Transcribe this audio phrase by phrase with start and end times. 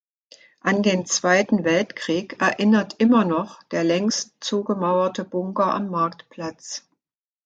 [0.61, 6.87] An den Zweiten Weltkrieg erinnert immer noch der längst zugemauerte Bunker am Marktplatz.